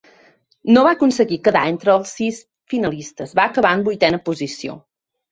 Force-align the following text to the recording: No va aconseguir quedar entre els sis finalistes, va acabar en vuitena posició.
No 0.75 0.81
va 0.85 0.93
aconseguir 0.95 1.35
quedar 1.47 1.61
entre 1.73 1.91
els 1.95 2.13
sis 2.19 2.39
finalistes, 2.73 3.35
va 3.41 3.45
acabar 3.51 3.75
en 3.77 3.83
vuitena 3.89 4.21
posició. 4.31 4.75